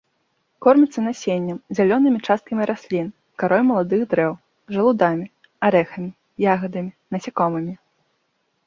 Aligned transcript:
Корміцца 0.65 0.99
насеннем, 1.07 1.57
зялёнымі 1.79 2.19
часткамі 2.27 2.63
раслін, 2.71 3.07
карой 3.45 3.61
маладых 3.69 4.01
дрэў, 4.15 4.33
жалудамі, 4.79 5.25
арэхамі, 5.71 6.09
ягадамі, 6.57 6.91
насякомымі. 7.15 7.73